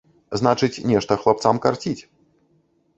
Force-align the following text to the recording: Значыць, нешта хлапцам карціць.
Значыць, 0.41 0.81
нешта 0.93 1.19
хлапцам 1.27 1.63
карціць. 1.69 1.97